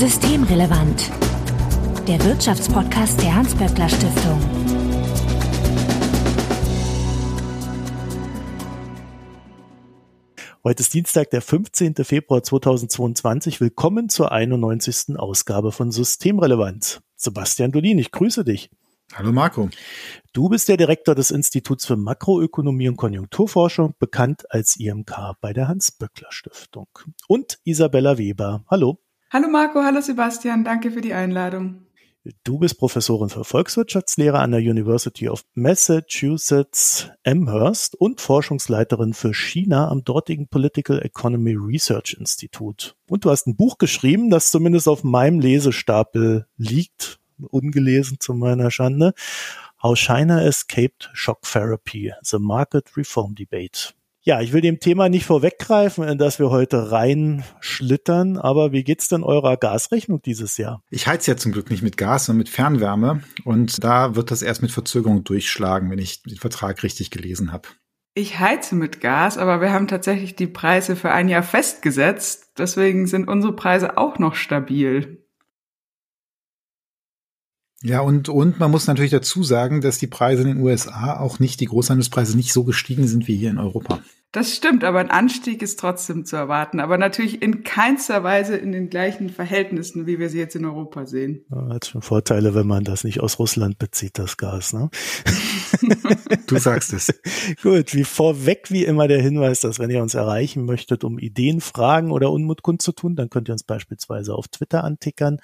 [0.00, 1.10] Systemrelevant.
[2.08, 4.40] Der Wirtschaftspodcast der Hans-Böckler Stiftung.
[10.64, 11.96] Heute ist Dienstag, der 15.
[11.96, 13.60] Februar 2022.
[13.60, 15.18] Willkommen zur 91.
[15.18, 17.02] Ausgabe von Systemrelevant.
[17.16, 18.70] Sebastian Dolin, ich grüße dich.
[19.12, 19.68] Hallo Marco.
[20.32, 25.68] Du bist der Direktor des Instituts für Makroökonomie und Konjunkturforschung, bekannt als IMK bei der
[25.68, 26.88] Hans-Böckler Stiftung.
[27.28, 28.64] Und Isabella Weber.
[28.66, 28.98] Hallo.
[29.32, 31.86] Hallo Marco, hallo Sebastian, danke für die Einladung.
[32.42, 39.86] Du bist Professorin für Volkswirtschaftslehre an der University of Massachusetts Amherst und Forschungsleiterin für China
[39.88, 42.94] am dortigen Political Economy Research Institute.
[43.08, 48.72] Und du hast ein Buch geschrieben, das zumindest auf meinem Lesestapel liegt, ungelesen zu meiner
[48.72, 49.14] Schande.
[49.80, 53.94] How China Escaped Shock Therapy, The Market Reform Debate.
[54.22, 59.08] Ja, ich will dem Thema nicht vorweggreifen, in das wir heute reinschlittern, aber wie geht's
[59.08, 60.82] denn eurer Gasrechnung dieses Jahr?
[60.90, 64.42] Ich heize ja zum Glück nicht mit Gas, sondern mit Fernwärme und da wird das
[64.42, 67.68] erst mit Verzögerung durchschlagen, wenn ich den Vertrag richtig gelesen habe.
[68.12, 73.06] Ich heize mit Gas, aber wir haben tatsächlich die Preise für ein Jahr festgesetzt, deswegen
[73.06, 75.19] sind unsere Preise auch noch stabil.
[77.82, 81.38] Ja, und, und man muss natürlich dazu sagen, dass die Preise in den USA auch
[81.38, 84.00] nicht, die Großhandelspreise nicht so gestiegen sind wie hier in Europa.
[84.32, 88.70] Das stimmt, aber ein Anstieg ist trotzdem zu erwarten, aber natürlich in keinster Weise in
[88.70, 91.44] den gleichen Verhältnissen, wie wir sie jetzt in Europa sehen.
[91.50, 94.88] Ja, hat schon Vorteile, wenn man das nicht aus Russland bezieht, das Gas, ne?
[96.46, 97.12] du sagst es.
[97.62, 101.60] Gut, wie vorweg wie immer der Hinweis, dass wenn ihr uns erreichen möchtet, um Ideen,
[101.60, 105.38] Fragen oder Unmut kundzutun, dann könnt ihr uns beispielsweise auf Twitter antickern,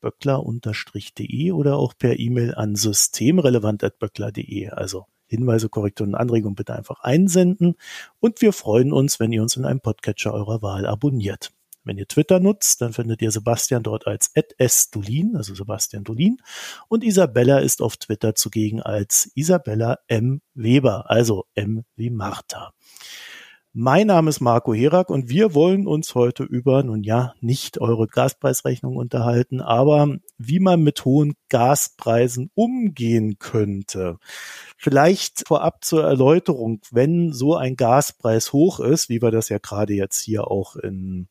[0.00, 4.70] böckler-de oder auch per E-Mail an systemrelevant.böckler.de.
[4.70, 7.76] Also Hinweise, Korrekturen und Anregungen bitte einfach einsenden.
[8.18, 11.52] Und wir freuen uns, wenn ihr uns in einem Podcatcher eurer Wahl abonniert.
[11.84, 16.36] Wenn ihr Twitter nutzt, dann findet ihr Sebastian dort als @sdolin, also Sebastian Dolin,
[16.88, 20.42] und Isabella ist auf Twitter zugegen als Isabella M.
[20.54, 22.72] Weber, also M wie Martha.
[23.72, 28.06] Mein Name ist Marco Herak und wir wollen uns heute über, nun ja, nicht eure
[28.06, 34.18] Gaspreisrechnung unterhalten, aber wie man mit hohen Gaspreisen umgehen könnte.
[34.76, 39.94] Vielleicht vorab zur Erläuterung, wenn so ein Gaspreis hoch ist, wie wir das ja gerade
[39.94, 41.28] jetzt hier auch in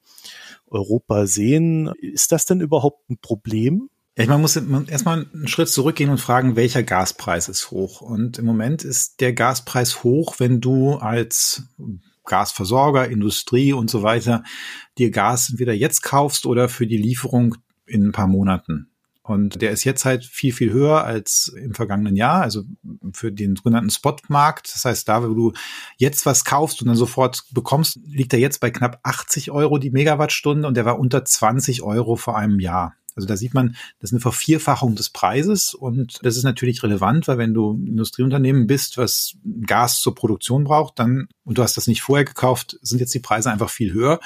[0.68, 3.90] Europa sehen, ist das denn überhaupt ein Problem?
[4.18, 8.02] Ja, man muss erstmal einen Schritt zurückgehen und fragen, welcher Gaspreis ist hoch?
[8.02, 11.64] Und im Moment ist der Gaspreis hoch, wenn du als
[12.26, 14.44] Gasversorger, Industrie und so weiter
[14.98, 18.90] dir Gas entweder jetzt kaufst oder für die Lieferung in ein paar Monaten.
[19.28, 22.64] Und der ist jetzt halt viel, viel höher als im vergangenen Jahr, also
[23.14, 24.74] für den sogenannten Spotmarkt.
[24.74, 25.54] Das heißt, da, wo du
[25.98, 29.92] jetzt was kaufst und dann sofort bekommst, liegt er jetzt bei knapp 80 Euro die
[29.92, 32.96] Megawattstunde und der war unter 20 Euro vor einem Jahr.
[33.18, 37.28] Also da sieht man, das ist eine Vervierfachung des Preises und das ist natürlich relevant,
[37.28, 39.34] weil wenn du Industrieunternehmen bist, was
[39.66, 43.20] Gas zur Produktion braucht, dann und du hast das nicht vorher gekauft, sind jetzt die
[43.20, 44.20] Preise einfach viel höher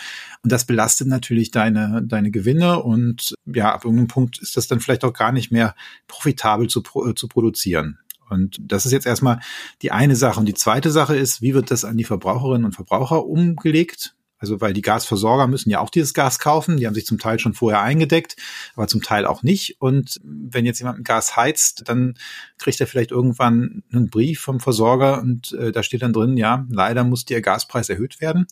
[0.44, 4.80] und das belastet natürlich deine deine Gewinne und ja, ab irgendeinem Punkt ist das dann
[4.80, 5.74] vielleicht auch gar nicht mehr
[6.08, 6.82] profitabel zu,
[7.16, 7.98] zu produzieren.
[8.30, 9.42] Und das ist jetzt erstmal
[9.82, 10.40] die eine Sache.
[10.40, 14.16] Und die zweite Sache ist, wie wird das an die Verbraucherinnen und Verbraucher umgelegt?
[14.42, 16.78] Also weil die Gasversorger müssen ja auch dieses Gas kaufen.
[16.78, 18.36] Die haben sich zum Teil schon vorher eingedeckt,
[18.76, 19.80] aber zum Teil auch nicht.
[19.80, 22.16] Und wenn jetzt jemand Gas heizt, dann
[22.58, 26.66] kriegt er vielleicht irgendwann einen Brief vom Versorger und äh, da steht dann drin, ja,
[26.70, 28.48] leider muss der Gaspreis erhöht werden.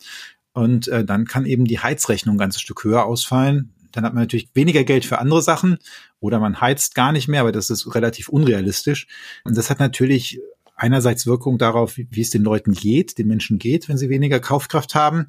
[0.53, 3.73] Und äh, dann kann eben die Heizrechnung ein ganzes Stück höher ausfallen.
[3.91, 5.79] Dann hat man natürlich weniger Geld für andere Sachen
[6.19, 9.07] oder man heizt gar nicht mehr, aber das ist relativ unrealistisch.
[9.43, 10.39] Und das hat natürlich
[10.79, 14.95] einerseits Wirkung darauf, wie es den Leuten geht, den Menschen geht, wenn sie weniger Kaufkraft
[14.95, 15.27] haben.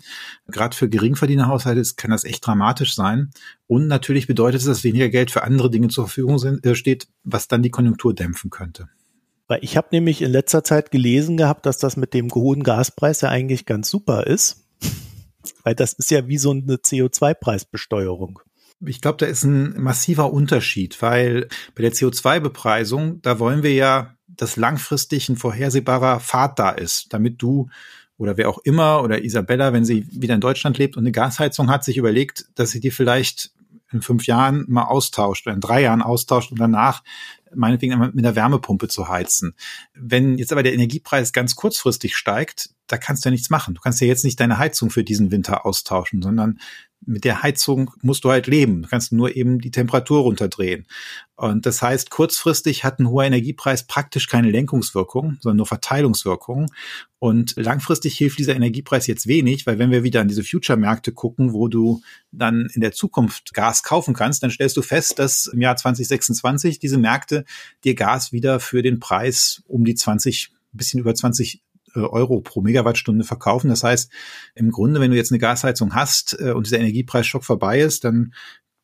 [0.49, 3.31] Gerade für Geringverdienerhaushalte kann das echt dramatisch sein.
[3.67, 7.09] Und natürlich bedeutet es, dass weniger Geld für andere Dinge zur Verfügung sind, äh, steht,
[7.25, 8.89] was dann die Konjunktur dämpfen könnte.
[9.49, 13.21] Weil ich habe nämlich in letzter Zeit gelesen gehabt, dass das mit dem hohen Gaspreis
[13.21, 14.65] ja eigentlich ganz super ist.
[15.65, 18.41] Weil das ist ja wie so eine CO2-Preisbesteuerung.
[18.87, 24.17] Ich glaube, da ist ein massiver Unterschied, weil bei der CO2-Bepreisung, da wollen wir ja
[24.41, 27.69] dass langfristig ein vorhersehbarer Pfad da ist, damit du
[28.17, 31.71] oder wer auch immer oder Isabella, wenn sie wieder in Deutschland lebt und eine Gasheizung
[31.71, 33.53] hat, sich überlegt, dass sie die vielleicht
[33.93, 37.03] in fünf Jahren mal austauscht oder in drei Jahren austauscht und danach
[37.55, 39.55] meinetwegen mit einer Wärmepumpe zu heizen.
[39.95, 43.75] Wenn jetzt aber der Energiepreis ganz kurzfristig steigt, da kannst du ja nichts machen.
[43.75, 46.61] Du kannst ja jetzt nicht deine Heizung für diesen Winter austauschen, sondern
[47.07, 48.83] mit der Heizung musst du halt leben.
[48.83, 50.87] Du kannst nur eben die Temperatur runterdrehen.
[51.37, 56.71] Und das heißt, kurzfristig hat ein hoher Energiepreis praktisch keine Lenkungswirkung, sondern nur Verteilungswirkung.
[57.19, 61.55] Und langfristig hilft dieser Energiepreis jetzt wenig, weil wenn wir wieder an diese Future-Märkte gucken,
[61.55, 65.63] wo du dann in der Zukunft Gas kaufen kannst, dann stellst du fest, dass im
[65.63, 67.45] Jahr 2026 diese Märkte
[67.85, 71.59] dir Gas wieder für den Preis um die 20, ein bisschen über 20 äh,
[71.95, 73.69] Euro pro Megawattstunde verkaufen.
[73.69, 74.11] Das heißt,
[74.55, 78.33] im Grunde, wenn du jetzt eine Gasheizung hast äh, und dieser Energiepreisschock vorbei ist, dann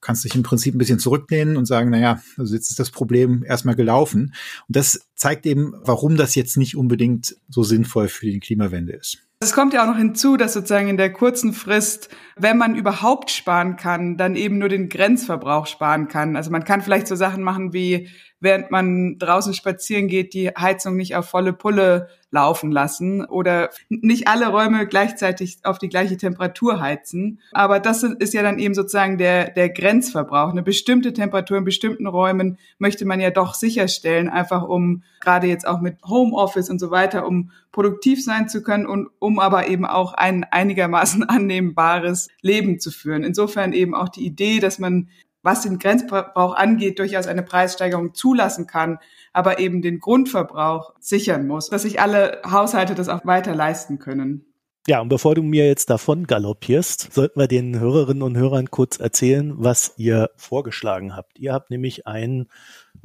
[0.00, 2.91] kannst du dich im Prinzip ein bisschen zurücklehnen und sagen, naja, also jetzt ist das
[2.91, 4.35] Problem erstmal gelaufen.
[4.69, 9.19] Und das zeigt eben, warum das jetzt nicht unbedingt so sinnvoll für die Klimawende ist.
[9.41, 13.31] Es kommt ja auch noch hinzu, dass sozusagen in der kurzen Frist, wenn man überhaupt
[13.31, 16.37] sparen kann, dann eben nur den Grenzverbrauch sparen kann.
[16.37, 18.08] Also man kann vielleicht so Sachen machen wie
[18.40, 24.28] während man draußen spazieren geht, die Heizung nicht auf volle Pulle laufen lassen oder nicht
[24.28, 27.40] alle Räume gleichzeitig auf die gleiche Temperatur heizen.
[27.52, 30.50] Aber das ist ja dann eben sozusagen der, der Grenzverbrauch.
[30.50, 35.66] Eine bestimmte Temperatur in bestimmten Räumen möchte man ja doch sicherstellen, einfach um gerade jetzt
[35.66, 39.86] auch mit Homeoffice und so weiter, um produktiv sein zu können und um aber eben
[39.86, 43.22] auch ein einigermaßen annehmbares Leben zu führen.
[43.22, 45.08] Insofern eben auch die Idee, dass man
[45.46, 48.98] was den Grenzverbrauch angeht, durchaus eine Preissteigerung zulassen kann,
[49.32, 54.44] aber eben den Grundverbrauch sichern muss, dass sich alle Haushalte das auch weiter leisten können.
[54.88, 59.00] Ja, und bevor du mir jetzt davon galoppierst, sollten wir den Hörerinnen und Hörern kurz
[59.00, 61.38] erzählen, was ihr vorgeschlagen habt.
[61.38, 62.48] Ihr habt nämlich einen,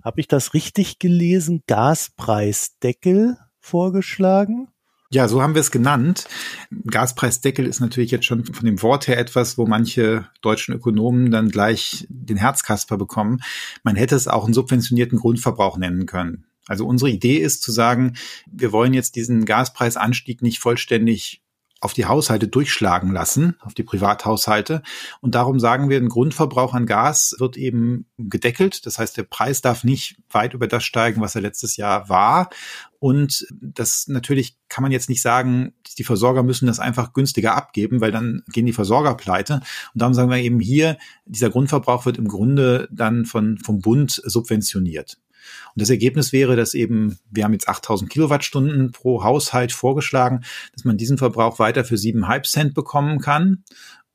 [0.03, 4.67] habe ich das richtig gelesen, Gaspreisdeckel vorgeschlagen.
[5.13, 6.29] Ja, so haben wir es genannt.
[6.89, 11.49] Gaspreisdeckel ist natürlich jetzt schon von dem Wort her etwas, wo manche deutschen Ökonomen dann
[11.49, 13.41] gleich den Herzkasper bekommen.
[13.83, 16.45] Man hätte es auch einen subventionierten Grundverbrauch nennen können.
[16.65, 18.13] Also unsere Idee ist zu sagen,
[18.49, 21.41] wir wollen jetzt diesen Gaspreisanstieg nicht vollständig
[21.81, 24.83] auf die Haushalte durchschlagen lassen, auf die Privathaushalte.
[25.19, 28.85] Und darum sagen wir, ein Grundverbrauch an Gas wird eben gedeckelt.
[28.85, 32.51] Das heißt, der Preis darf nicht weit über das steigen, was er letztes Jahr war.
[33.01, 37.99] Und das natürlich kann man jetzt nicht sagen, die Versorger müssen das einfach günstiger abgeben,
[37.99, 39.55] weil dann gehen die Versorger pleite.
[39.55, 44.21] Und darum sagen wir eben hier, dieser Grundverbrauch wird im Grunde dann von, vom Bund
[44.23, 45.17] subventioniert.
[45.73, 50.41] Und das Ergebnis wäre, dass eben, wir haben jetzt 8000 Kilowattstunden pro Haushalt vorgeschlagen,
[50.75, 53.63] dass man diesen Verbrauch weiter für 7,5 Cent bekommen kann.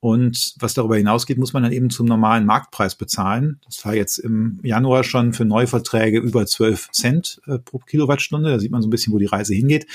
[0.06, 3.58] Und was darüber hinausgeht, muss man dann eben zum normalen Marktpreis bezahlen.
[3.64, 8.48] Das war jetzt im Januar schon für Neuverträge über 12 Cent äh, pro Kilowattstunde.
[8.48, 9.88] Da sieht man so ein bisschen, wo die Reise hingeht.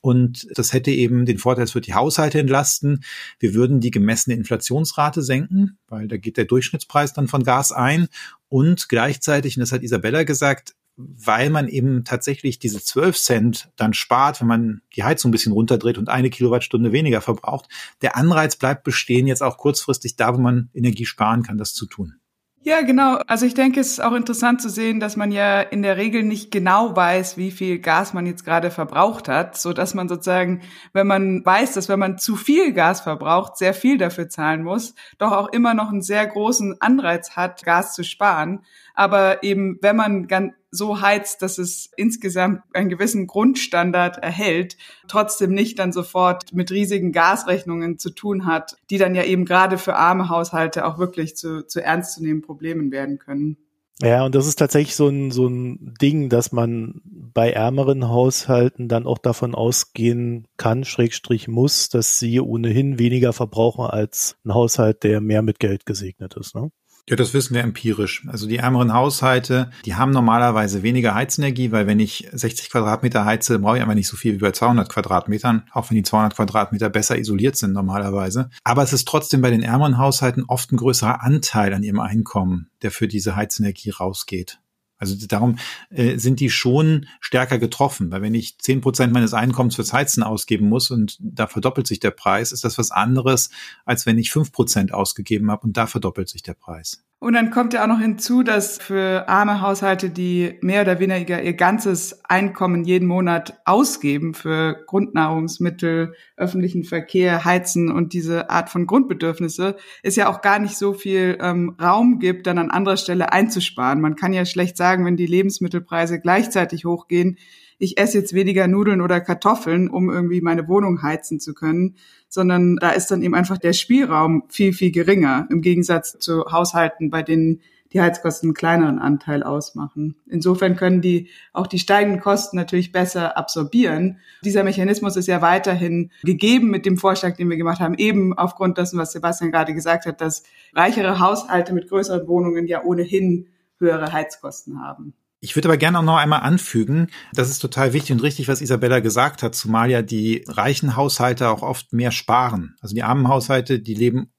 [0.00, 3.04] Und das hätte eben den Vorteil, es wird die Haushalte entlasten.
[3.40, 8.08] Wir würden die gemessene Inflationsrate senken, weil da geht der Durchschnittspreis dann von Gas ein.
[8.48, 13.94] Und gleichzeitig, und das hat Isabella gesagt, weil man eben tatsächlich diese 12 Cent dann
[13.94, 17.68] spart, wenn man die Heizung ein bisschen runterdreht und eine Kilowattstunde weniger verbraucht.
[18.02, 21.86] Der Anreiz bleibt bestehen, jetzt auch kurzfristig da, wo man Energie sparen kann, das zu
[21.86, 22.16] tun.
[22.62, 23.18] Ja, genau.
[23.28, 26.24] Also ich denke, es ist auch interessant zu sehen, dass man ja in der Regel
[26.24, 30.60] nicht genau weiß, wie viel Gas man jetzt gerade verbraucht hat, so dass man sozusagen,
[30.92, 34.94] wenn man weiß, dass wenn man zu viel Gas verbraucht, sehr viel dafür zahlen muss,
[35.18, 38.64] doch auch immer noch einen sehr großen Anreiz hat, Gas zu sparen.
[38.98, 45.52] Aber eben, wenn man ganz so heizt, dass es insgesamt einen gewissen Grundstandard erhält, trotzdem
[45.52, 49.94] nicht dann sofort mit riesigen Gasrechnungen zu tun hat, die dann ja eben gerade für
[49.94, 53.56] arme Haushalte auch wirklich zu, zu ernstzunehmenden Problemen werden können.
[54.02, 58.88] Ja, und das ist tatsächlich so ein, so ein Ding, dass man bei ärmeren Haushalten
[58.88, 65.04] dann auch davon ausgehen kann, Schrägstrich muss, dass sie ohnehin weniger verbrauchen als ein Haushalt,
[65.04, 66.56] der mehr mit Geld gesegnet ist.
[66.56, 66.72] Ne?
[67.08, 68.22] Ja, das wissen wir empirisch.
[68.26, 73.58] Also die ärmeren Haushalte, die haben normalerweise weniger Heizenergie, weil wenn ich 60 Quadratmeter heize,
[73.58, 76.90] brauche ich einfach nicht so viel wie bei 200 Quadratmetern, auch wenn die 200 Quadratmeter
[76.90, 78.50] besser isoliert sind normalerweise.
[78.62, 82.68] Aber es ist trotzdem bei den ärmeren Haushalten oft ein größerer Anteil an ihrem Einkommen,
[82.82, 84.60] der für diese Heizenergie rausgeht.
[84.98, 85.58] Also darum
[85.90, 90.22] äh, sind die schon stärker getroffen, weil wenn ich zehn Prozent meines Einkommens fürs Heizen
[90.22, 93.50] ausgeben muss und da verdoppelt sich der Preis, ist das was anderes,
[93.84, 97.04] als wenn ich fünf Prozent ausgegeben habe und da verdoppelt sich der Preis.
[97.20, 101.42] Und dann kommt ja auch noch hinzu, dass für arme Haushalte, die mehr oder weniger
[101.42, 108.86] ihr ganzes Einkommen jeden Monat ausgeben für Grundnahrungsmittel, öffentlichen Verkehr, Heizen und diese Art von
[108.86, 113.32] Grundbedürfnisse, es ja auch gar nicht so viel ähm, Raum gibt, dann an anderer Stelle
[113.32, 114.00] einzusparen.
[114.00, 117.36] Man kann ja schlecht sagen, wenn die Lebensmittelpreise gleichzeitig hochgehen,
[117.78, 121.96] ich esse jetzt weniger Nudeln oder Kartoffeln, um irgendwie meine Wohnung heizen zu können,
[122.28, 127.10] sondern da ist dann eben einfach der Spielraum viel, viel geringer im Gegensatz zu Haushalten,
[127.10, 127.60] bei denen
[127.92, 130.16] die Heizkosten einen kleineren Anteil ausmachen.
[130.26, 134.18] Insofern können die auch die steigenden Kosten natürlich besser absorbieren.
[134.44, 138.76] Dieser Mechanismus ist ja weiterhin gegeben mit dem Vorschlag, den wir gemacht haben, eben aufgrund
[138.78, 140.42] dessen, was Sebastian gerade gesagt hat, dass
[140.74, 143.46] reichere Haushalte mit größeren Wohnungen ja ohnehin
[143.78, 145.14] höhere Heizkosten haben.
[145.40, 148.60] Ich würde aber gerne auch noch einmal anfügen, das ist total wichtig und richtig, was
[148.60, 152.74] Isabella gesagt hat, zumal ja die reichen Haushalte auch oft mehr sparen.
[152.80, 154.32] Also die armen Haushalte, die leben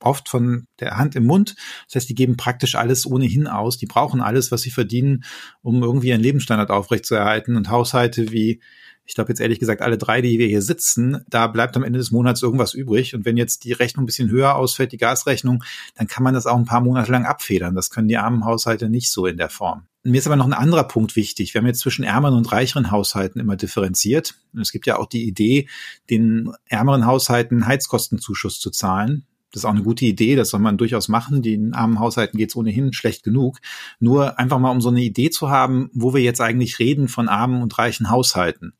[0.00, 1.56] oft von der Hand im Mund.
[1.86, 3.76] Das heißt, die geben praktisch alles ohnehin aus.
[3.76, 5.24] Die brauchen alles, was sie verdienen,
[5.62, 7.56] um irgendwie ihren Lebensstandard aufrechtzuerhalten.
[7.56, 8.62] Und Haushalte wie,
[9.04, 11.98] ich glaube jetzt ehrlich gesagt, alle drei, die wir hier sitzen, da bleibt am Ende
[11.98, 13.14] des Monats irgendwas übrig.
[13.14, 15.62] Und wenn jetzt die Rechnung ein bisschen höher ausfällt, die Gasrechnung,
[15.94, 17.74] dann kann man das auch ein paar Monate lang abfedern.
[17.74, 19.86] Das können die armen Haushalte nicht so in der Form.
[20.06, 21.52] Mir ist aber noch ein anderer Punkt wichtig.
[21.52, 24.36] Wir haben jetzt zwischen ärmeren und reicheren Haushalten immer differenziert.
[24.60, 25.68] Es gibt ja auch die Idee,
[26.10, 29.26] den ärmeren Haushalten Heizkostenzuschuss zu zahlen.
[29.50, 31.42] Das ist auch eine gute Idee, das soll man durchaus machen.
[31.42, 33.58] Den armen Haushalten geht es ohnehin schlecht genug.
[33.98, 37.28] Nur einfach mal, um so eine Idee zu haben, wo wir jetzt eigentlich reden von
[37.28, 38.74] armen und reichen Haushalten.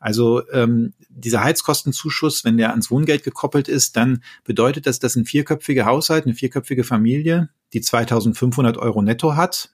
[0.00, 5.26] Also ähm, dieser Heizkostenzuschuss, wenn der ans Wohngeld gekoppelt ist, dann bedeutet das, dass ein
[5.26, 9.70] vierköpfiger Haushalt, eine vierköpfige Familie, die 2500 Euro netto hat,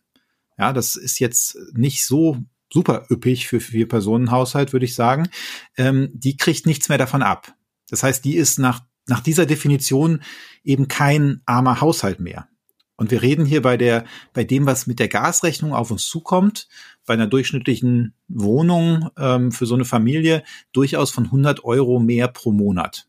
[0.59, 2.39] ja, das ist jetzt nicht so
[2.73, 5.29] super üppig für vier Personen Haushalt, würde ich sagen.
[5.77, 7.55] Ähm, die kriegt nichts mehr davon ab.
[7.89, 10.23] Das heißt, die ist nach, nach dieser Definition
[10.65, 12.49] eben kein armer Haushalt mehr.
[12.97, 16.69] Und wir reden hier bei der, bei dem, was mit der Gasrechnung auf uns zukommt,
[17.07, 22.51] bei einer durchschnittlichen Wohnung ähm, für so eine Familie durchaus von 100 Euro mehr pro
[22.51, 23.07] Monat.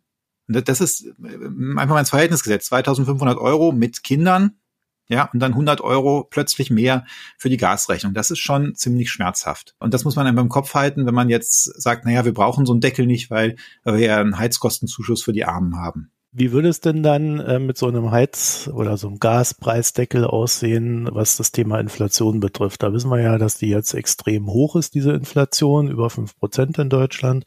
[0.47, 2.67] Und das ist äh, einfach mal ins Verhältnis gesetzt.
[2.67, 4.58] 2500 Euro mit Kindern,
[5.09, 7.05] ja, und dann 100 Euro plötzlich mehr
[7.37, 8.13] für die Gasrechnung.
[8.13, 9.75] Das ist schon ziemlich schmerzhaft.
[9.79, 12.67] Und das muss man einem im Kopf halten, wenn man jetzt sagt, naja, wir brauchen
[12.67, 16.11] so einen Deckel nicht, weil wir ja einen Heizkostenzuschuss für die Armen haben.
[16.31, 21.09] Wie würde es denn dann äh, mit so einem Heiz- oder so einem Gaspreisdeckel aussehen,
[21.11, 22.83] was das Thema Inflation betrifft?
[22.83, 26.77] Da wissen wir ja, dass die jetzt extrem hoch ist, diese Inflation, über fünf Prozent
[26.77, 27.45] in Deutschland.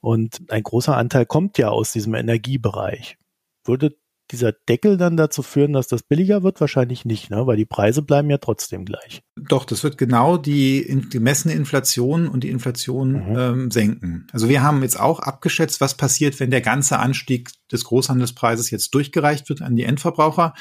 [0.00, 3.18] Und ein großer Anteil kommt ja aus diesem Energiebereich.
[3.64, 3.96] Würde
[4.32, 6.60] dieser Deckel dann dazu führen, dass das billiger wird?
[6.60, 7.46] Wahrscheinlich nicht, ne?
[7.46, 9.22] weil die Preise bleiben ja trotzdem gleich.
[9.36, 13.38] Doch, das wird genau die gemessene Inflation und die Inflation mhm.
[13.38, 14.26] ähm, senken.
[14.32, 18.94] Also wir haben jetzt auch abgeschätzt, was passiert, wenn der ganze Anstieg des Großhandelspreises jetzt
[18.94, 20.54] durchgereicht wird an die Endverbraucher.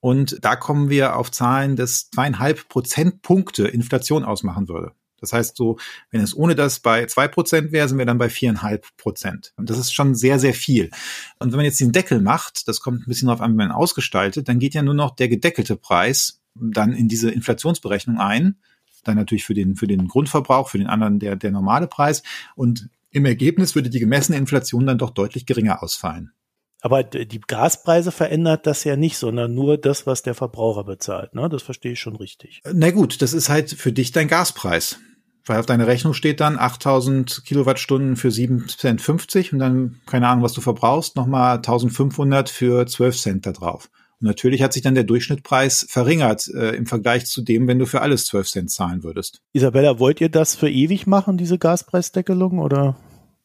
[0.00, 4.92] Und da kommen wir auf Zahlen, dass zweieinhalb Prozentpunkte Inflation ausmachen würde.
[5.24, 5.78] Das heißt, so,
[6.10, 9.52] wenn es ohne das bei zwei Prozent wäre, sind wir dann bei viereinhalb Prozent.
[9.56, 10.90] Und das ist schon sehr, sehr viel.
[11.38, 13.72] Und wenn man jetzt den Deckel macht, das kommt ein bisschen darauf an, wie man
[13.72, 18.56] ausgestaltet, dann geht ja nur noch der gedeckelte Preis dann in diese Inflationsberechnung ein.
[19.02, 22.22] Dann natürlich für den, für den Grundverbrauch, für den anderen der, der normale Preis.
[22.54, 26.32] Und im Ergebnis würde die gemessene Inflation dann doch deutlich geringer ausfallen.
[26.84, 31.34] Aber die Gaspreise verändert das ja nicht, sondern nur das, was der Verbraucher bezahlt.
[31.34, 31.48] Ne?
[31.48, 32.60] Das verstehe ich schon richtig.
[32.70, 34.98] Na gut, das ist halt für dich dein Gaspreis.
[35.46, 40.28] Weil auf deiner Rechnung steht dann 8000 Kilowattstunden für 7 Cent 50 und dann, keine
[40.28, 43.90] Ahnung, was du verbrauchst, nochmal 1500 für 12 Cent da drauf.
[44.20, 47.86] Und natürlich hat sich dann der Durchschnittpreis verringert äh, im Vergleich zu dem, wenn du
[47.86, 49.42] für alles 12 Cent zahlen würdest.
[49.52, 52.96] Isabella, wollt ihr das für ewig machen, diese Gaspreisdeckelung, oder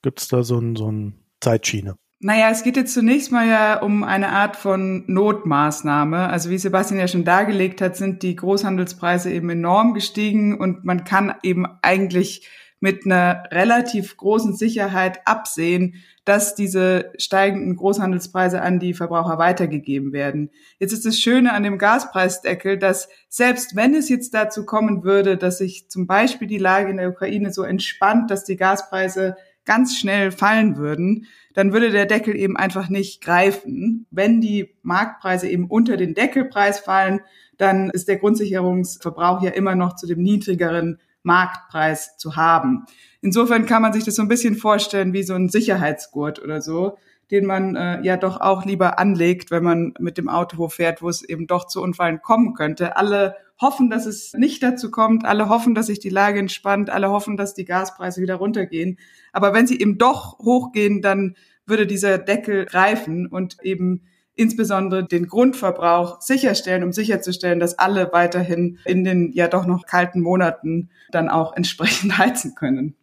[0.01, 1.95] gibt's da so ein, so ein Zeitschiene?
[2.21, 6.27] Naja, es geht jetzt zunächst mal ja um eine Art von Notmaßnahme.
[6.27, 11.05] Also wie Sebastian ja schon dargelegt hat, sind die Großhandelspreise eben enorm gestiegen und man
[11.05, 12.45] kann eben eigentlich
[12.81, 15.95] mit einer relativ großen Sicherheit absehen,
[16.25, 20.51] dass diese steigenden Großhandelspreise an die Verbraucher weitergegeben werden.
[20.77, 25.37] Jetzt ist das Schöne an dem Gaspreisdeckel, dass selbst wenn es jetzt dazu kommen würde,
[25.37, 29.97] dass sich zum Beispiel die Lage in der Ukraine so entspannt, dass die Gaspreise ganz
[29.97, 34.05] schnell fallen würden, dann würde der Deckel eben einfach nicht greifen.
[34.11, 37.21] Wenn die Marktpreise eben unter den Deckelpreis fallen,
[37.57, 42.85] dann ist der Grundsicherungsverbrauch ja immer noch zu dem niedrigeren Marktpreis zu haben.
[43.21, 46.97] Insofern kann man sich das so ein bisschen vorstellen wie so ein Sicherheitsgurt oder so,
[47.31, 51.09] den man äh, ja doch auch lieber anlegt, wenn man mit dem Auto fährt, wo
[51.09, 52.95] es eben doch zu Unfallen kommen könnte.
[52.95, 57.09] Alle hoffen, dass es nicht dazu kommt, alle hoffen, dass sich die Lage entspannt, alle
[57.09, 58.97] hoffen, dass die Gaspreise wieder runtergehen.
[59.33, 61.35] Aber wenn sie eben doch hochgehen, dann
[61.65, 64.03] würde dieser Deckel greifen und eben
[64.35, 70.21] insbesondere den Grundverbrauch sicherstellen, um sicherzustellen, dass alle weiterhin in den ja doch noch kalten
[70.21, 72.95] Monaten dann auch entsprechend heizen können.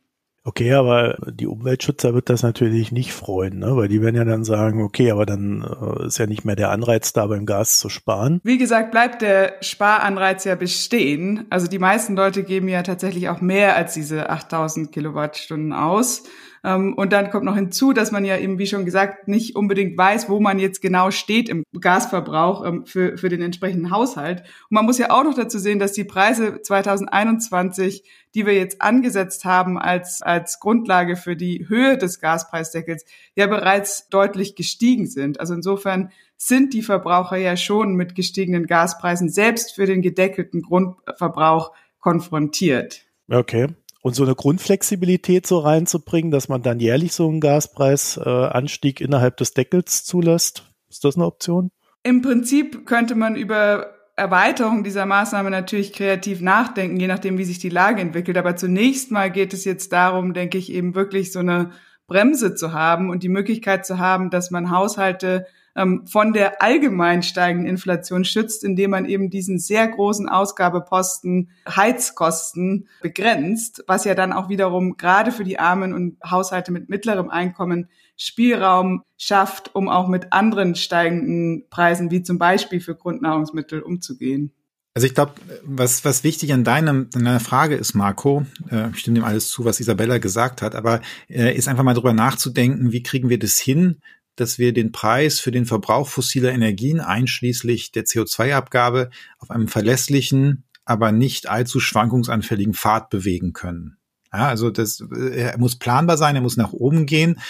[0.46, 3.76] Okay, aber die Umweltschützer wird das natürlich nicht freuen, ne?
[3.76, 6.70] weil die werden ja dann sagen, okay, aber dann äh, ist ja nicht mehr der
[6.70, 8.40] Anreiz da, beim Gas zu sparen.
[8.44, 11.46] Wie gesagt, bleibt der Sparanreiz ja bestehen.
[11.50, 16.22] Also die meisten Leute geben ja tatsächlich auch mehr als diese 8000 Kilowattstunden aus.
[16.66, 19.96] Ähm, und dann kommt noch hinzu, dass man ja eben, wie schon gesagt, nicht unbedingt
[19.96, 24.40] weiß, wo man jetzt genau steht im Gasverbrauch ähm, für, für den entsprechenden Haushalt.
[24.40, 28.02] Und man muss ja auch noch dazu sehen, dass die Preise 2021,
[28.34, 33.04] die wir jetzt angesetzt haben als, als Grundlage für die Höhe des Gaspreisdeckels,
[33.36, 35.38] ja bereits deutlich gestiegen sind.
[35.38, 41.70] Also insofern sind die Verbraucher ja schon mit gestiegenen Gaspreisen selbst für den gedeckelten Grundverbrauch
[42.00, 43.02] konfrontiert.
[43.30, 43.68] Okay.
[44.06, 49.36] Und so eine Grundflexibilität so reinzubringen, dass man dann jährlich so einen Gaspreisanstieg äh, innerhalb
[49.36, 51.72] des Deckels zulässt, ist das eine Option?
[52.04, 57.58] Im Prinzip könnte man über Erweiterung dieser Maßnahme natürlich kreativ nachdenken, je nachdem, wie sich
[57.58, 58.38] die Lage entwickelt.
[58.38, 61.72] Aber zunächst mal geht es jetzt darum, denke ich, eben wirklich so eine
[62.06, 67.22] Bremse zu haben und die Möglichkeit zu haben, dass man Haushalte ähm, von der allgemein
[67.22, 74.32] steigenden Inflation schützt, indem man eben diesen sehr großen Ausgabeposten Heizkosten begrenzt, was ja dann
[74.32, 80.08] auch wiederum gerade für die Armen und Haushalte mit mittlerem Einkommen Spielraum schafft, um auch
[80.08, 84.52] mit anderen steigenden Preisen, wie zum Beispiel für Grundnahrungsmittel, umzugehen.
[84.94, 89.00] Also ich glaube, was, was wichtig an, deinem, an deiner Frage ist, Marco, äh, ich
[89.00, 92.92] stimme dem alles zu, was Isabella gesagt hat, aber äh, ist einfach mal drüber nachzudenken,
[92.92, 94.00] wie kriegen wir das hin,
[94.36, 100.64] dass wir den Preis für den Verbrauch fossiler Energien einschließlich der CO2-Abgabe auf einem verlässlichen,
[100.84, 103.96] aber nicht allzu schwankungsanfälligen Pfad bewegen können.
[104.32, 107.40] Ja, also das er muss planbar sein, er muss nach oben gehen.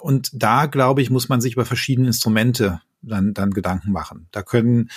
[0.00, 4.28] Und da, glaube ich, muss man sich über verschiedene Instrumente dann, dann Gedanken machen.
[4.32, 4.90] Da können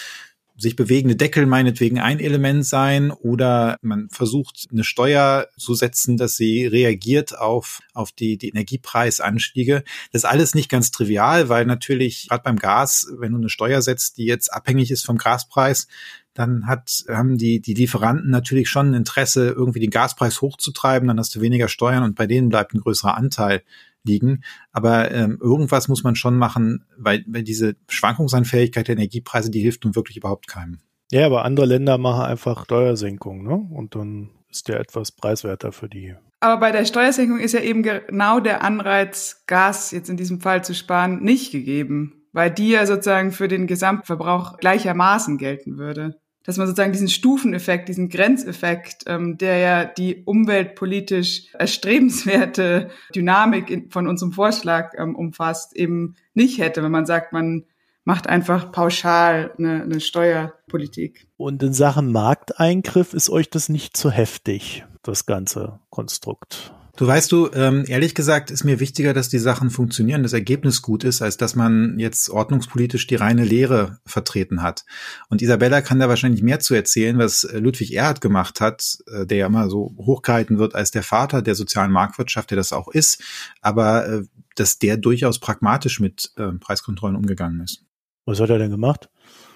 [0.58, 6.36] sich bewegende Deckel meinetwegen ein Element sein oder man versucht eine Steuer zu setzen, dass
[6.36, 9.84] sie reagiert auf, auf die, die Energiepreisanstiege.
[10.12, 13.82] Das ist alles nicht ganz trivial, weil natürlich gerade beim Gas, wenn du eine Steuer
[13.82, 15.88] setzt, die jetzt abhängig ist vom Gaspreis,
[16.34, 21.20] dann hat, haben die, die Lieferanten natürlich schon ein Interesse, irgendwie den Gaspreis hochzutreiben, dann
[21.20, 23.64] hast du weniger Steuern und bei denen bleibt ein größerer Anteil
[24.08, 24.44] liegen.
[24.72, 29.84] Aber ähm, irgendwas muss man schon machen, weil, weil diese Schwankungsanfähigkeit der Energiepreise, die hilft
[29.84, 30.80] nun wirklich überhaupt keinem.
[31.12, 33.56] Ja, aber andere Länder machen einfach Steuersenkungen, ne?
[33.56, 36.16] Und dann ist der etwas preiswerter für die.
[36.40, 40.64] Aber bei der Steuersenkung ist ja eben genau der Anreiz, Gas jetzt in diesem Fall
[40.64, 46.56] zu sparen, nicht gegeben, weil die ja sozusagen für den Gesamtverbrauch gleichermaßen gelten würde dass
[46.56, 54.08] man sozusagen diesen Stufeneffekt, diesen Grenzeffekt, ähm, der ja die umweltpolitisch erstrebenswerte Dynamik in, von
[54.08, 57.66] unserem Vorschlag ähm, umfasst, eben nicht hätte, wenn man sagt, man
[58.06, 61.28] macht einfach pauschal eine, eine Steuerpolitik.
[61.36, 66.74] Und in Sachen Markteingriff ist euch das nicht zu heftig, das ganze Konstrukt?
[66.98, 70.82] Du weißt du, ähm, ehrlich gesagt ist mir wichtiger, dass die Sachen funktionieren, das Ergebnis
[70.82, 74.84] gut ist, als dass man jetzt ordnungspolitisch die reine Lehre vertreten hat.
[75.30, 79.38] Und Isabella kann da wahrscheinlich mehr zu erzählen, was Ludwig Erhard gemacht hat, äh, der
[79.38, 83.22] ja immer so hochgehalten wird als der Vater der sozialen Marktwirtschaft, der das auch ist,
[83.62, 84.24] aber äh,
[84.56, 87.84] dass der durchaus pragmatisch mit äh, Preiskontrollen umgegangen ist.
[88.26, 89.08] Was hat er denn gemacht?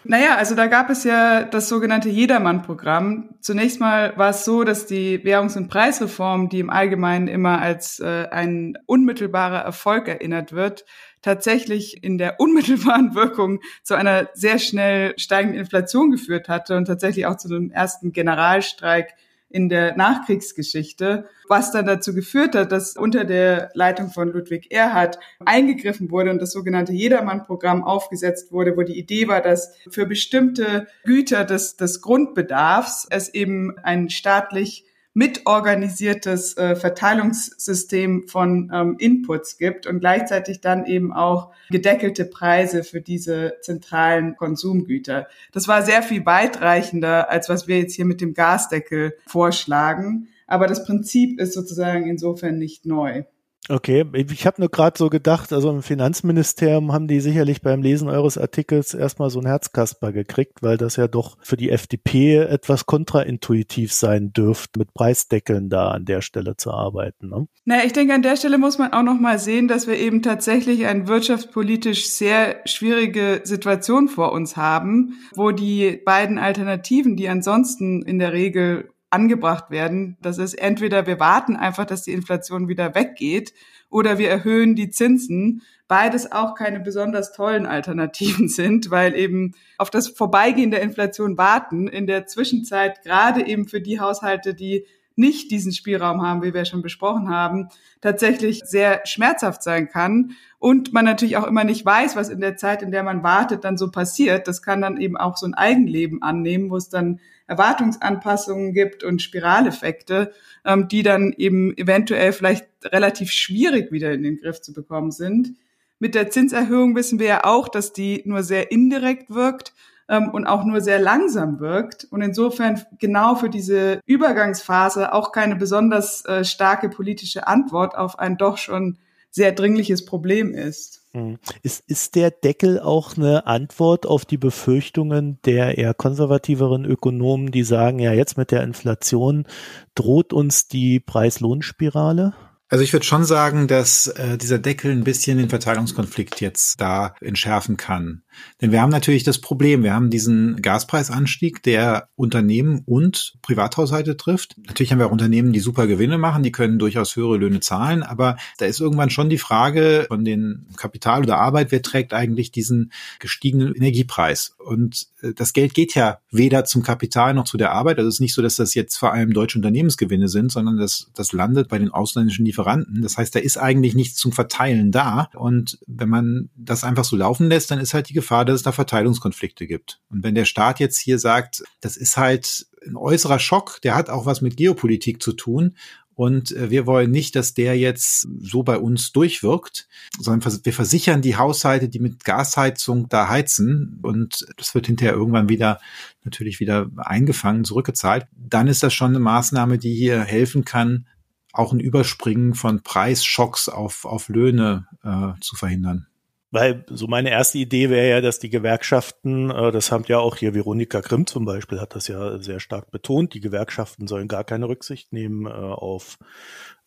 [0.04, 3.36] Naja, also da gab es ja das sogenannte Jedermann-Programm.
[3.40, 8.00] Zunächst mal war es so, dass die Währungs- und Preisreform, die im Allgemeinen immer als
[8.00, 10.86] äh, ein unmittelbarer Erfolg erinnert wird,
[11.22, 17.28] tatsächlich in der unmittelbaren Wirkung zu einer sehr schnell steigenden Inflation geführt hatte und tatsächlich
[17.28, 19.14] auch zu einem ersten Generalstreik
[19.54, 25.20] in der Nachkriegsgeschichte, was dann dazu geführt hat, dass unter der Leitung von Ludwig Erhard
[25.46, 30.88] eingegriffen wurde und das sogenannte Jedermann-Programm aufgesetzt wurde, wo die Idee war, dass für bestimmte
[31.04, 39.86] Güter des, des Grundbedarfs es eben ein staatlich mitorganisiertes äh, Verteilungssystem von ähm, Inputs gibt
[39.86, 45.28] und gleichzeitig dann eben auch gedeckelte Preise für diese zentralen Konsumgüter.
[45.52, 50.30] Das war sehr viel weitreichender, als was wir jetzt hier mit dem Gasdeckel vorschlagen.
[50.48, 53.24] Aber das Prinzip ist sozusagen insofern nicht neu.
[53.70, 58.10] Okay, ich habe nur gerade so gedacht, also im Finanzministerium haben die sicherlich beim Lesen
[58.10, 62.88] eures Artikels erstmal so ein Herzkasper gekriegt, weil das ja doch für die FDP etwas
[62.88, 67.30] kontraintuitiv sein dürfte, mit Preisdeckeln da an der Stelle zu arbeiten.
[67.30, 67.48] Ne?
[67.66, 70.24] Naja, ich denke, an der Stelle muss man auch noch mal sehen, dass wir eben
[70.24, 78.02] tatsächlich eine wirtschaftspolitisch sehr schwierige Situation vor uns haben, wo die beiden Alternativen, die ansonsten
[78.02, 80.18] in der Regel angebracht werden.
[80.22, 83.54] Das ist entweder wir warten einfach, dass die Inflation wieder weggeht
[83.90, 85.62] oder wir erhöhen die Zinsen.
[85.88, 91.88] Beides auch keine besonders tollen Alternativen sind, weil eben auf das Vorbeigehen der Inflation warten
[91.88, 96.66] in der Zwischenzeit gerade eben für die Haushalte, die nicht diesen Spielraum haben, wie wir
[96.66, 97.68] schon besprochen haben,
[98.00, 100.32] tatsächlich sehr schmerzhaft sein kann.
[100.58, 103.64] Und man natürlich auch immer nicht weiß, was in der Zeit, in der man wartet,
[103.64, 104.48] dann so passiert.
[104.48, 107.20] Das kann dann eben auch so ein Eigenleben annehmen, wo es dann
[107.52, 110.32] Erwartungsanpassungen gibt und Spiraleffekte,
[110.64, 115.54] ähm, die dann eben eventuell vielleicht relativ schwierig wieder in den Griff zu bekommen sind.
[116.00, 119.74] Mit der Zinserhöhung wissen wir ja auch, dass die nur sehr indirekt wirkt
[120.08, 125.58] ähm, und auch nur sehr langsam wirkt und insofern genau für diese Übergangsphase auch keine
[125.58, 128.98] besonders äh, starke politische Antwort auf ein doch schon
[129.30, 131.01] sehr dringliches Problem ist.
[131.14, 131.40] Hm.
[131.62, 137.64] Ist, ist der Deckel auch eine Antwort auf die Befürchtungen der eher konservativeren Ökonomen, die
[137.64, 139.46] sagen, ja, jetzt mit der Inflation
[139.94, 142.34] droht uns die Preis-Lohn-Spirale?
[142.70, 147.16] Also ich würde schon sagen, dass äh, dieser Deckel ein bisschen den Verteilungskonflikt jetzt da
[147.20, 148.24] entschärfen kann.
[148.62, 154.56] Denn wir haben natürlich das Problem, wir haben diesen Gaspreisanstieg, der Unternehmen und Privathaushalte trifft.
[154.66, 158.04] Natürlich haben wir auch Unternehmen, die super Gewinne machen, die können durchaus höhere Löhne zahlen,
[158.04, 162.52] aber da ist irgendwann schon die Frage von den Kapital oder Arbeit, wer trägt eigentlich
[162.52, 164.56] diesen gestiegenen Energiepreis?
[164.58, 167.98] Und äh, das Geld geht ja weder zum Kapital noch zu der Arbeit.
[167.98, 171.10] Also es ist nicht so, dass das jetzt vor allem deutsche Unternehmensgewinne sind, sondern das,
[171.14, 173.02] das landet bei den ausländischen Lieferanten.
[173.02, 175.30] Das heißt, da ist eigentlich nichts zum Verteilen da.
[175.34, 178.64] Und wenn man das einfach so laufen lässt, dann ist halt die Gefahr, dass es
[178.64, 180.00] da Verteilungskonflikte gibt.
[180.10, 184.10] Und wenn der Staat jetzt hier sagt, das ist halt ein äußerer Schock, der hat
[184.10, 185.76] auch was mit Geopolitik zu tun.
[186.14, 189.88] Und äh, wir wollen nicht, dass der jetzt so bei uns durchwirkt,
[190.20, 194.00] sondern wir versichern die Haushalte, die mit Gasheizung da heizen.
[194.04, 195.80] Und das wird hinterher irgendwann wieder
[196.24, 198.28] natürlich wieder eingefangen, zurückgezahlt.
[198.38, 201.08] Dann ist das schon eine Maßnahme, die hier helfen kann,
[201.54, 206.08] auch ein Überspringen von Preisschocks auf, auf Löhne äh, zu verhindern.
[206.54, 210.36] Weil so meine erste Idee wäre ja, dass die Gewerkschaften, äh, das haben ja auch
[210.36, 214.44] hier Veronika Grimm zum Beispiel, hat das ja sehr stark betont, die Gewerkschaften sollen gar
[214.44, 216.18] keine Rücksicht nehmen äh, auf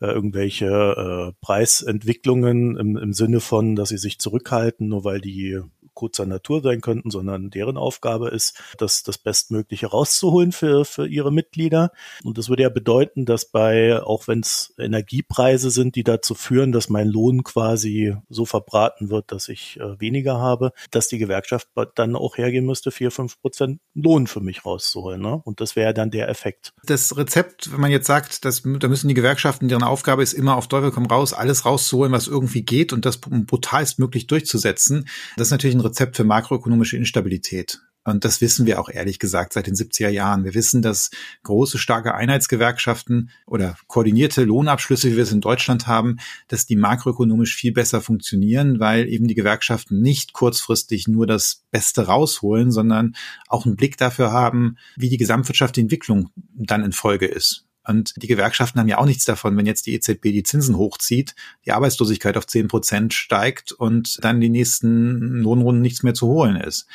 [0.01, 5.61] äh, irgendwelche Preisentwicklungen im, im Sinne von, dass sie sich zurückhalten, nur weil die
[5.95, 11.33] kurzer Natur sein könnten, sondern deren Aufgabe ist, das, das Bestmögliche rauszuholen für, für ihre
[11.33, 11.91] Mitglieder.
[12.23, 16.73] Und das würde ja bedeuten, dass bei, auch wenn es Energiepreise sind, die dazu führen,
[16.73, 21.69] dass mein Lohn quasi so verbraten wird, dass ich äh, weniger habe, dass die Gewerkschaft
[21.95, 25.21] dann auch hergehen müsste, vier, fünf Prozent Lohn für mich rauszuholen.
[25.21, 25.41] Ne?
[25.45, 26.73] Und das wäre dann der Effekt.
[26.85, 30.57] Das Rezept, wenn man jetzt sagt, dass, da müssen die Gewerkschaften, deren Aufgabe ist immer
[30.57, 35.49] auf Teufel komm raus, alles rauszuholen, was irgendwie geht und das brutalst möglich durchzusetzen, das
[35.49, 37.81] ist natürlich ein Rezept für makroökonomische Instabilität.
[38.07, 40.45] Und das wissen wir auch ehrlich gesagt seit den 70er Jahren.
[40.45, 41.11] Wir wissen, dass
[41.43, 46.19] große, starke Einheitsgewerkschaften oder koordinierte Lohnabschlüsse, wie wir es in Deutschland haben,
[46.49, 52.07] dass die makroökonomisch viel besser funktionieren, weil eben die Gewerkschaften nicht kurzfristig nur das Beste
[52.07, 53.17] rausholen, sondern
[53.49, 57.65] auch einen Blick dafür haben, wie die gesamtwirtschaftliche Entwicklung dann in Folge ist.
[57.87, 61.35] Und die Gewerkschaften haben ja auch nichts davon, wenn jetzt die EZB die Zinsen hochzieht,
[61.65, 66.57] die Arbeitslosigkeit auf zehn Prozent steigt und dann die nächsten Lohnrunden nichts mehr zu holen
[66.57, 66.87] ist.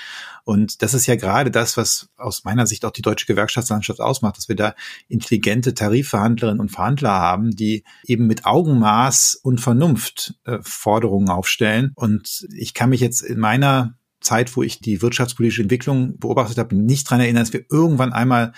[0.44, 4.38] Und das ist ja gerade das, was aus meiner Sicht auch die deutsche Gewerkschaftslandschaft ausmacht,
[4.38, 4.74] dass wir da
[5.08, 11.92] intelligente Tarifverhandlerinnen und Verhandler haben, die eben mit Augenmaß und Vernunft äh, Forderungen aufstellen.
[11.94, 16.76] Und ich kann mich jetzt in meiner Zeit, wo ich die wirtschaftspolitische Entwicklung beobachtet habe,
[16.76, 18.54] nicht dran erinnern, dass wir irgendwann einmal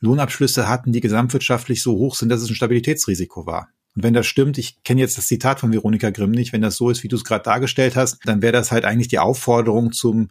[0.00, 3.68] Lohnabschlüsse hatten, die gesamtwirtschaftlich so hoch sind, dass es ein Stabilitätsrisiko war.
[3.96, 6.76] Und wenn das stimmt, ich kenne jetzt das Zitat von Veronika Grimm nicht, wenn das
[6.76, 9.92] so ist, wie du es gerade dargestellt hast, dann wäre das halt eigentlich die Aufforderung
[9.92, 10.28] zum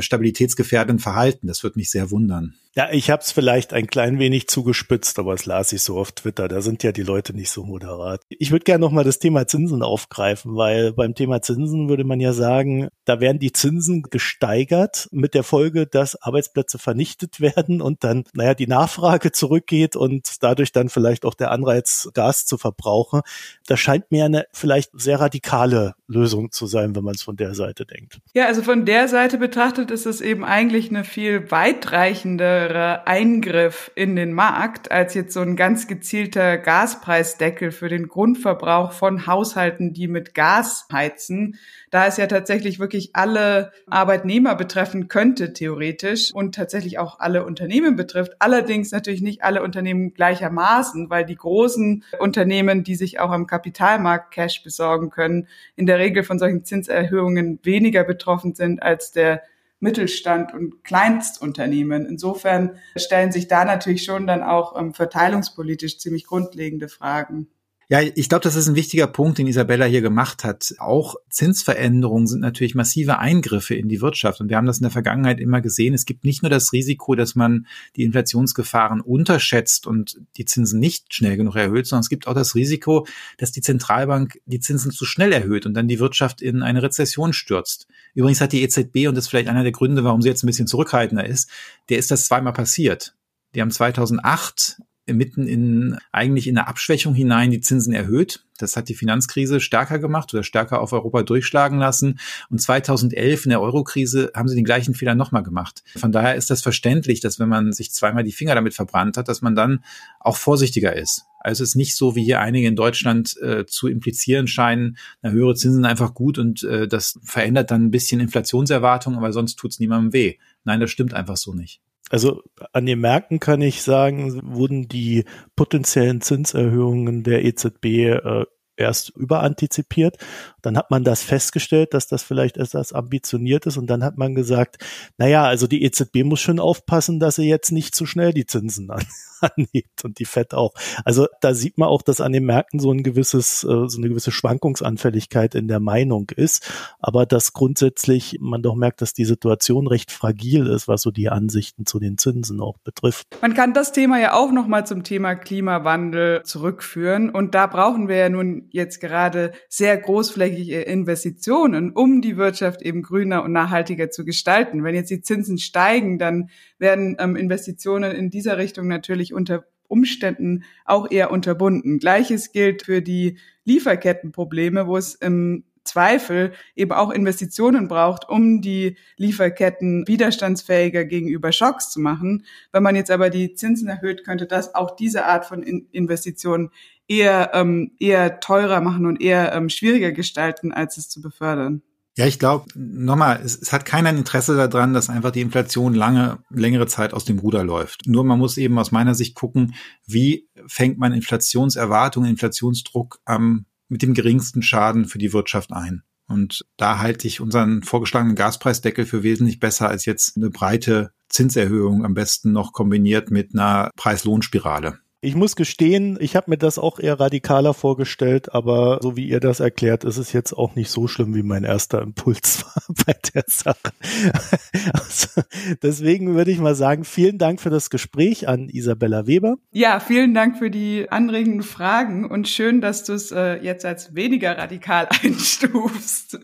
[0.00, 1.46] stabilitätsgefährdenden Verhalten.
[1.46, 2.54] Das würde mich sehr wundern.
[2.74, 6.12] Ja, ich habe es vielleicht ein klein wenig zugespitzt, aber es las ich so auf
[6.12, 6.48] Twitter.
[6.48, 8.22] Da sind ja die Leute nicht so moderat.
[8.30, 12.18] Ich würde gerne noch mal das Thema Zinsen aufgreifen, weil beim Thema Zinsen würde man
[12.18, 18.04] ja sagen, da werden die Zinsen gesteigert mit der Folge, dass Arbeitsplätze vernichtet werden und
[18.04, 23.20] dann, naja, die Nachfrage zurückgeht und dadurch dann vielleicht auch der Anreiz, Gas zu verbrauchen.
[23.66, 27.54] Das scheint mir eine vielleicht sehr radikale Lösung zu sein, wenn man es von der
[27.54, 28.18] Seite denkt.
[28.32, 34.16] Ja, also von der Seite betrachtet ist es eben eigentlich eine viel weitreichendere Eingriff in
[34.16, 40.08] den Markt als jetzt so ein ganz gezielter Gaspreisdeckel für den Grundverbrauch von Haushalten, die
[40.08, 41.58] mit Gas heizen
[41.92, 47.96] da es ja tatsächlich wirklich alle Arbeitnehmer betreffen könnte, theoretisch, und tatsächlich auch alle Unternehmen
[47.96, 48.32] betrifft.
[48.38, 54.32] Allerdings natürlich nicht alle Unternehmen gleichermaßen, weil die großen Unternehmen, die sich auch am Kapitalmarkt
[54.32, 59.42] Cash besorgen können, in der Regel von solchen Zinserhöhungen weniger betroffen sind als der
[59.82, 62.06] Mittelstand und Kleinstunternehmen.
[62.06, 67.48] Insofern stellen sich da natürlich schon dann auch ähm, verteilungspolitisch ziemlich grundlegende Fragen.
[67.88, 70.74] Ja, ich glaube, das ist ein wichtiger Punkt, den Isabella hier gemacht hat.
[70.78, 74.40] Auch Zinsveränderungen sind natürlich massive Eingriffe in die Wirtschaft.
[74.40, 75.92] Und wir haben das in der Vergangenheit immer gesehen.
[75.92, 77.66] Es gibt nicht nur das Risiko, dass man
[77.96, 82.54] die Inflationsgefahren unterschätzt und die Zinsen nicht schnell genug erhöht, sondern es gibt auch das
[82.54, 86.82] Risiko, dass die Zentralbank die Zinsen zu schnell erhöht und dann die Wirtschaft in eine
[86.82, 87.88] Rezession stürzt.
[88.14, 90.46] Übrigens hat die EZB, und das ist vielleicht einer der Gründe, warum sie jetzt ein
[90.46, 91.50] bisschen zurückhaltender ist,
[91.88, 93.14] der ist das zweimal passiert.
[93.54, 98.44] Die haben 2008 mitten in eigentlich in eine Abschwächung hinein die Zinsen erhöht.
[98.58, 102.20] Das hat die Finanzkrise stärker gemacht oder stärker auf Europa durchschlagen lassen.
[102.50, 105.82] Und 2011 in der Eurokrise haben sie den gleichen Fehler nochmal gemacht.
[105.96, 109.28] Von daher ist das verständlich, dass wenn man sich zweimal die Finger damit verbrannt hat,
[109.28, 109.82] dass man dann
[110.20, 111.24] auch vorsichtiger ist.
[111.40, 115.30] Also es ist nicht so, wie hier einige in Deutschland äh, zu implizieren scheinen, na,
[115.30, 119.80] höhere Zinsen einfach gut und äh, das verändert dann ein bisschen Inflationserwartungen, aber sonst tut's
[119.80, 120.36] niemandem weh.
[120.62, 121.80] Nein, das stimmt einfach so nicht.
[122.12, 122.42] Also
[122.74, 125.24] an den Märkten kann ich sagen, wurden die
[125.56, 128.44] potenziellen Zinserhöhungen der EZB äh,
[128.76, 130.16] erst überantizipiert.
[130.62, 134.34] Dann hat man das festgestellt, dass das vielleicht etwas ambitioniert ist und dann hat man
[134.34, 134.78] gesagt,
[135.18, 138.90] naja, also die EZB muss schon aufpassen, dass sie jetzt nicht zu schnell die Zinsen
[138.90, 139.04] an,
[139.40, 140.72] anhebt und die FED auch.
[141.04, 144.08] Also da sieht man auch, dass an den Märkten so ein gewisses, äh, so eine
[144.08, 149.86] gewisse Schwankungsanfälligkeit in der Meinung ist, aber dass grundsätzlich man doch merkt, dass die Situation
[149.86, 153.26] recht fragil ist, was so die Ansichten zu den Zinsen auch betrifft.
[153.42, 158.16] Man kann das Thema ja auch nochmal zum Thema Klimawandel zurückführen und da brauchen wir
[158.16, 164.24] ja nun jetzt gerade sehr großflächige Investitionen, um die Wirtschaft eben grüner und nachhaltiger zu
[164.24, 164.84] gestalten.
[164.84, 170.64] Wenn jetzt die Zinsen steigen, dann werden ähm, Investitionen in dieser Richtung natürlich unter Umständen
[170.84, 171.98] auch eher unterbunden.
[171.98, 178.96] Gleiches gilt für die Lieferkettenprobleme, wo es im Zweifel eben auch Investitionen braucht, um die
[179.16, 182.44] Lieferketten widerstandsfähiger gegenüber Schocks zu machen.
[182.70, 186.70] Wenn man jetzt aber die Zinsen erhöht, könnte das auch diese Art von Investitionen
[187.08, 191.82] eher, ähm, eher teurer machen und eher ähm, schwieriger gestalten, als es zu befördern.
[192.16, 195.94] Ja, ich glaube, nochmal, es, es, hat keiner ein Interesse daran, dass einfach die Inflation
[195.94, 198.06] lange, längere Zeit aus dem Ruder läuft.
[198.06, 199.74] Nur man muss eben aus meiner Sicht gucken,
[200.06, 206.02] wie fängt man Inflationserwartungen, Inflationsdruck am, mit dem geringsten Schaden für die Wirtschaft ein.
[206.28, 212.04] Und da halte ich unseren vorgeschlagenen Gaspreisdeckel für wesentlich besser als jetzt eine breite Zinserhöhung,
[212.04, 214.98] am besten noch kombiniert mit einer Preis-Lohn-Spirale.
[215.24, 219.38] Ich muss gestehen, ich habe mir das auch eher radikaler vorgestellt, aber so wie ihr
[219.38, 223.14] das erklärt, ist es jetzt auch nicht so schlimm, wie mein erster Impuls war bei
[223.32, 223.78] der Sache.
[224.92, 225.42] Also,
[225.82, 229.58] deswegen würde ich mal sagen, vielen Dank für das Gespräch an Isabella Weber.
[229.70, 234.16] Ja, vielen Dank für die anregenden Fragen und schön, dass du es äh, jetzt als
[234.16, 236.40] weniger radikal einstufst.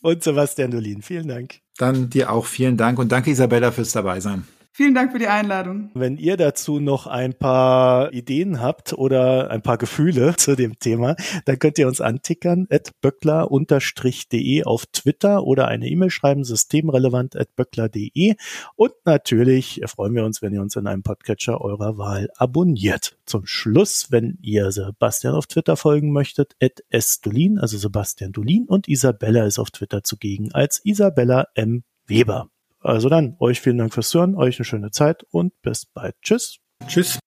[0.00, 1.56] Und Sebastian Dolin, vielen Dank.
[1.76, 4.46] Dann dir auch vielen Dank und danke Isabella fürs Dabeisein.
[4.78, 5.90] Vielen Dank für die Einladung.
[5.94, 11.16] Wenn ihr dazu noch ein paar Ideen habt oder ein paar Gefühle zu dem Thema,
[11.46, 17.56] dann könnt ihr uns antickern at böckler-de auf Twitter oder eine E-Mail schreiben, systemrelevant at
[17.56, 18.36] böckler.de.
[18.76, 23.18] Und natürlich freuen wir uns, wenn ihr uns in einem Podcatcher eurer Wahl abonniert.
[23.26, 28.86] Zum Schluss, wenn ihr Sebastian auf Twitter folgen möchtet, at sdolin, also Sebastian Dolin und
[28.86, 31.82] Isabella ist auf Twitter zugegen als Isabella M.
[32.06, 32.48] Weber.
[32.80, 36.14] Also dann, euch vielen Dank fürs Hören, euch eine schöne Zeit und bis bald.
[36.22, 36.58] Tschüss.
[36.86, 37.18] Tschüss.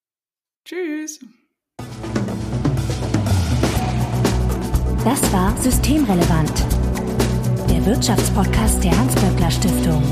[0.64, 1.20] Tschüss.
[5.04, 6.64] Das war Systemrelevant,
[7.68, 10.02] der Wirtschaftspodcast der Hans-Böckler Stiftung.